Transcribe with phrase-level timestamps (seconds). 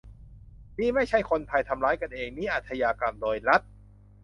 [0.79, 3.61] "นี่ไม่ใช่คนไทยทำร้ายกันเอง นี่อาชญากรรมโดยรัฐ"